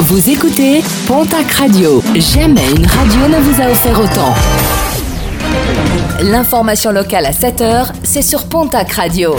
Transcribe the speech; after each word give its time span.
Vous 0.00 0.28
écoutez 0.28 0.82
Pontac 1.06 1.50
Radio. 1.52 2.02
Jamais 2.14 2.68
une 2.76 2.86
radio 2.86 3.28
ne 3.28 3.38
vous 3.40 3.62
a 3.62 3.70
offert 3.70 3.98
autant. 3.98 4.34
L'information 6.20 6.90
locale 6.90 7.26
à 7.26 7.30
7h, 7.30 7.92
c'est 8.02 8.22
sur 8.22 8.44
Pontac 8.44 8.92
Radio. 8.92 9.36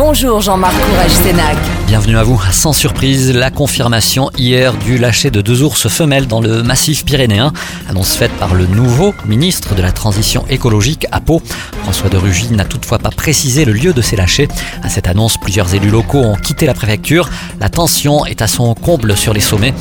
Bonjour 0.00 0.40
Jean-Marc 0.40 0.76
Courage 0.80 1.10
Sénac. 1.10 1.56
Bienvenue 1.88 2.16
à 2.16 2.22
vous. 2.22 2.40
Sans 2.52 2.72
surprise, 2.72 3.34
la 3.34 3.50
confirmation 3.50 4.30
hier 4.38 4.74
du 4.74 4.96
lâcher 4.96 5.32
de 5.32 5.40
deux 5.40 5.64
ours 5.64 5.88
femelles 5.88 6.28
dans 6.28 6.40
le 6.40 6.62
massif 6.62 7.04
pyrénéen. 7.04 7.52
Annonce 7.88 8.14
faite 8.14 8.30
par 8.38 8.54
le 8.54 8.66
nouveau 8.66 9.12
ministre 9.26 9.74
de 9.74 9.82
la 9.82 9.90
Transition 9.90 10.44
écologique 10.48 11.08
à 11.10 11.20
Pau. 11.20 11.42
François 11.82 12.10
de 12.10 12.16
Rugy 12.16 12.52
n'a 12.52 12.64
toutefois 12.64 13.00
pas 13.00 13.10
précisé 13.10 13.64
le 13.64 13.72
lieu 13.72 13.92
de 13.92 14.00
ces 14.00 14.14
lâchers. 14.14 14.46
À 14.84 14.88
cette 14.88 15.08
annonce, 15.08 15.36
plusieurs 15.36 15.74
élus 15.74 15.90
locaux 15.90 16.22
ont 16.22 16.36
quitté 16.36 16.66
la 16.66 16.74
préfecture. 16.74 17.28
La 17.58 17.68
tension 17.68 18.24
est 18.24 18.40
à 18.40 18.46
son 18.46 18.74
comble 18.74 19.16
sur 19.16 19.32
les 19.32 19.40
sommets, 19.40 19.74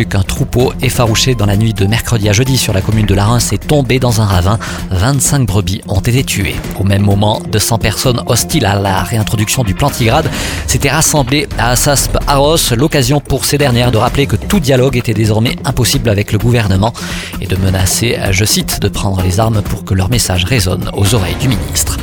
plus 0.00 0.06
qu'un 0.06 0.22
troupeau 0.22 0.72
effarouché 0.80 1.34
dans 1.34 1.44
la 1.44 1.58
nuit 1.58 1.74
de 1.74 1.84
mercredi 1.84 2.30
à 2.30 2.32
jeudi 2.32 2.56
sur 2.56 2.72
la 2.72 2.80
commune 2.80 3.04
de 3.04 3.14
Larins 3.14 3.38
est 3.52 3.66
tombé 3.66 3.98
dans 3.98 4.22
un 4.22 4.24
ravin. 4.24 4.58
25 4.90 5.46
brebis 5.46 5.82
ont 5.88 6.00
été 6.00 6.24
tuées. 6.24 6.56
Au 6.78 6.84
même 6.84 7.02
moment, 7.02 7.42
200 7.52 7.76
personnes 7.76 8.22
hostiles 8.24 8.64
à 8.64 8.76
la 8.76 9.02
réintroduction 9.02 9.62
du 9.62 9.74
plantigrade 9.74 10.30
s'étaient 10.66 10.88
rassemblées 10.88 11.46
à 11.58 11.72
Assasp 11.72 12.16
Arros, 12.26 12.56
l'occasion 12.78 13.20
pour 13.20 13.44
ces 13.44 13.58
dernières 13.58 13.92
de 13.92 13.98
rappeler 13.98 14.26
que 14.26 14.36
tout 14.36 14.58
dialogue 14.58 14.96
était 14.96 15.12
désormais 15.12 15.56
impossible 15.66 16.08
avec 16.08 16.32
le 16.32 16.38
gouvernement 16.38 16.94
et 17.42 17.46
de 17.46 17.56
menacer, 17.56 18.18
je 18.30 18.46
cite, 18.46 18.80
de 18.80 18.88
prendre 18.88 19.20
les 19.20 19.38
armes 19.38 19.60
pour 19.60 19.84
que 19.84 19.92
leur 19.92 20.08
message 20.08 20.44
résonne 20.44 20.90
aux 20.94 21.14
oreilles 21.14 21.36
du 21.42 21.48
ministre. 21.48 21.98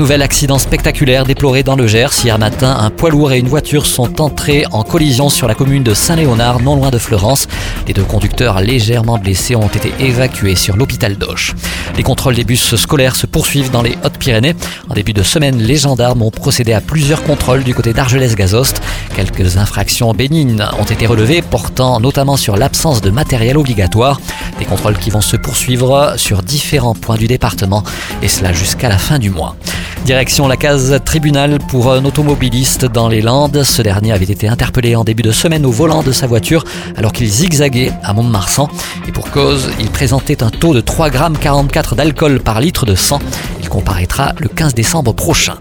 Nouvel 0.00 0.22
accident 0.22 0.58
spectaculaire 0.58 1.26
déploré 1.26 1.62
dans 1.62 1.76
le 1.76 1.86
Gers. 1.86 2.24
Hier 2.24 2.38
matin, 2.38 2.74
un 2.80 2.88
poids 2.88 3.10
lourd 3.10 3.32
et 3.32 3.38
une 3.38 3.48
voiture 3.48 3.84
sont 3.84 4.22
entrés 4.22 4.64
en 4.72 4.82
collision 4.82 5.28
sur 5.28 5.46
la 5.46 5.54
commune 5.54 5.82
de 5.82 5.92
Saint-Léonard, 5.92 6.60
non 6.60 6.74
loin 6.74 6.88
de 6.88 6.96
Florence. 6.96 7.48
Les 7.86 7.92
deux 7.92 8.04
conducteurs 8.04 8.62
légèrement 8.62 9.18
blessés 9.18 9.56
ont 9.56 9.68
été 9.68 9.92
évacués 9.98 10.56
sur 10.56 10.78
l'hôpital 10.78 11.18
d'Auch. 11.18 11.54
Les 11.98 12.02
contrôles 12.02 12.34
des 12.34 12.44
bus 12.44 12.76
scolaires 12.76 13.14
se 13.14 13.26
poursuivent 13.26 13.70
dans 13.70 13.82
les 13.82 13.98
Hautes-Pyrénées. 14.02 14.54
En 14.88 14.94
début 14.94 15.12
de 15.12 15.22
semaine, 15.22 15.58
les 15.58 15.76
gendarmes 15.76 16.22
ont 16.22 16.30
procédé 16.30 16.72
à 16.72 16.80
plusieurs 16.80 17.22
contrôles 17.22 17.62
du 17.62 17.74
côté 17.74 17.92
d'Argelès-Gazost. 17.92 18.80
Quelques 19.14 19.58
infractions 19.58 20.14
bénignes 20.14 20.64
ont 20.78 20.84
été 20.84 21.06
relevées, 21.06 21.42
portant 21.42 22.00
notamment 22.00 22.38
sur 22.38 22.56
l'absence 22.56 23.02
de 23.02 23.10
matériel 23.10 23.58
obligatoire. 23.58 24.18
Des 24.58 24.64
contrôles 24.64 24.96
qui 24.96 25.10
vont 25.10 25.20
se 25.20 25.36
poursuivre 25.36 26.14
sur 26.16 26.42
différents 26.42 26.94
points 26.94 27.18
du 27.18 27.26
département, 27.26 27.84
et 28.22 28.28
cela 28.28 28.54
jusqu'à 28.54 28.88
la 28.88 28.96
fin 28.96 29.18
du 29.18 29.28
mois. 29.28 29.56
Direction 30.04 30.48
la 30.48 30.56
case 30.56 30.98
tribunal 31.04 31.58
pour 31.68 31.92
un 31.92 32.04
automobiliste 32.04 32.84
dans 32.86 33.08
les 33.08 33.20
Landes. 33.20 33.62
Ce 33.62 33.82
dernier 33.82 34.12
avait 34.12 34.24
été 34.24 34.48
interpellé 34.48 34.96
en 34.96 35.04
début 35.04 35.22
de 35.22 35.30
semaine 35.30 35.66
au 35.66 35.70
volant 35.70 36.02
de 36.02 36.10
sa 36.10 36.26
voiture 36.26 36.64
alors 36.96 37.12
qu'il 37.12 37.28
zigzaguait 37.28 37.92
à 38.02 38.12
Mont-de-Marsan. 38.12 38.68
Et 39.06 39.12
pour 39.12 39.30
cause, 39.30 39.70
il 39.78 39.88
présentait 39.88 40.42
un 40.42 40.50
taux 40.50 40.74
de 40.74 40.80
3,44 40.80 41.90
g 41.90 41.96
d'alcool 41.96 42.40
par 42.40 42.60
litre 42.60 42.86
de 42.86 42.94
sang. 42.94 43.20
Il 43.60 43.68
comparaîtra 43.68 44.32
le 44.38 44.48
15 44.48 44.74
décembre 44.74 45.12
prochain. 45.12 45.54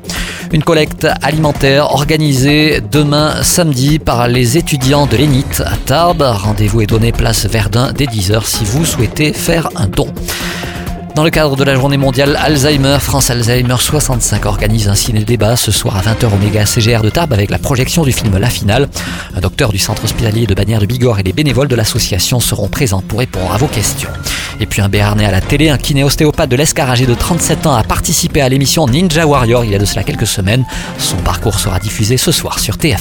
Une 0.51 0.63
collecte 0.63 1.07
alimentaire 1.21 1.93
organisée 1.93 2.81
demain 2.81 3.43
samedi 3.43 3.99
par 3.99 4.27
les 4.27 4.57
étudiants 4.57 5.05
de 5.05 5.17
l'ENIT 5.17 5.61
à 5.63 5.75
Tarbes. 5.85 6.25
Rendez-vous 6.25 6.81
est 6.81 6.87
donné 6.87 7.11
place 7.11 7.45
Verdun 7.45 7.91
dès 7.91 8.05
10h 8.05 8.45
si 8.45 8.63
vous 8.63 8.85
souhaitez 8.85 9.33
faire 9.33 9.69
un 9.75 9.87
don. 9.87 10.07
Dans 11.19 11.25
le 11.25 11.31
cadre 11.31 11.57
de 11.57 11.65
la 11.65 11.75
journée 11.75 11.97
mondiale 11.97 12.39
Alzheimer, 12.41 12.95
France 13.01 13.29
Alzheimer 13.29 13.75
65 13.77 14.45
organise 14.45 14.87
un 14.87 14.95
ciné-débat 14.95 15.57
ce 15.57 15.69
soir 15.69 15.97
à 15.97 16.01
20h 16.01 16.33
au 16.33 16.37
méga 16.37 16.65
CGR 16.65 17.01
de 17.01 17.09
Tarbes 17.09 17.33
avec 17.33 17.49
la 17.49 17.57
projection 17.57 18.03
du 18.03 18.13
film 18.13 18.37
La 18.37 18.49
Finale. 18.49 18.87
Un 19.35 19.41
docteur 19.41 19.73
du 19.73 19.79
centre 19.79 20.05
hospitalier 20.05 20.47
de 20.47 20.53
Bagnères 20.53 20.79
de 20.79 20.85
Bigorre 20.85 21.19
et 21.19 21.23
les 21.23 21.33
bénévoles 21.33 21.67
de 21.67 21.75
l'association 21.75 22.39
seront 22.39 22.69
présents 22.69 23.01
pour 23.01 23.19
répondre 23.19 23.51
à 23.53 23.57
vos 23.57 23.67
questions. 23.67 24.07
Et 24.61 24.65
puis 24.65 24.81
un 24.81 24.87
Béarnais 24.87 25.25
à 25.25 25.31
la 25.31 25.41
télé, 25.41 25.69
un 25.69 25.77
kiné-ostéopathe 25.77 26.49
de 26.49 26.55
l'Escaragé 26.55 27.05
de 27.05 27.15
37 27.15 27.67
ans 27.67 27.75
a 27.75 27.83
participé 27.83 28.39
à 28.39 28.47
l'émission 28.47 28.87
Ninja 28.87 29.27
Warrior 29.27 29.65
il 29.65 29.71
y 29.71 29.75
a 29.75 29.77
de 29.77 29.83
cela 29.83 30.03
quelques 30.03 30.25
semaines. 30.25 30.63
Son 30.99 31.17
parcours 31.17 31.59
sera 31.59 31.79
diffusé 31.79 32.15
ce 32.15 32.31
soir 32.31 32.59
sur 32.59 32.77
TF1. 32.77 32.95